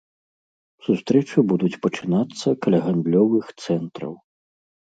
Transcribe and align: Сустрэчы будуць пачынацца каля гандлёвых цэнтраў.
Сустрэчы 0.87 1.37
будуць 1.51 1.79
пачынацца 1.85 2.47
каля 2.65 2.79
гандлёвых 2.89 3.45
цэнтраў. 3.63 4.13